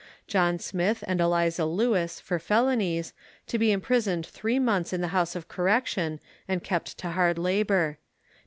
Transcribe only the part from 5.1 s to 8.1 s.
House of Correction, and kept to hard labour.